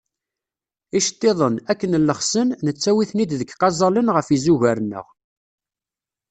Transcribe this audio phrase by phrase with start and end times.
[0.97, 5.05] Icettiḍen, akken llexsen, nettawi-ten-id deg yiqaẓalen ɣef yizugar-nneɣ.